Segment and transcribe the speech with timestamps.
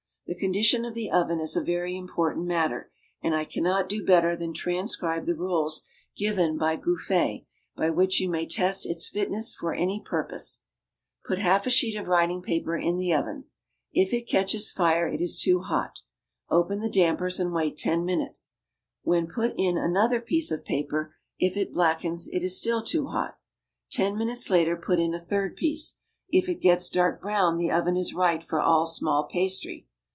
[0.33, 2.89] The condition of the oven is a very important matter,
[3.21, 5.85] and I cannot do better than transcribe the rules
[6.15, 10.63] given by Gouffé, by which you may test its fitness for any purpose:
[11.25, 13.43] Put half a sheet of writing paper in the oven;
[13.91, 15.99] if it catches fire it is too hot;
[16.49, 18.55] open the dampers and wait ten minutes,
[19.01, 23.37] when put in another piece of paper; if it blackens it is still too hot.
[23.91, 25.97] Ten minutes later put in a third piece;
[26.29, 29.87] if it gets dark brown the oven is right for all small pastry.